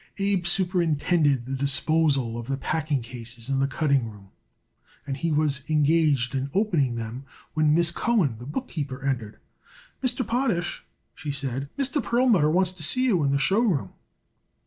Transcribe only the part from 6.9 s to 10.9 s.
them when Miss Cohen, the bookkeeper, entered. "Mr. Potash,"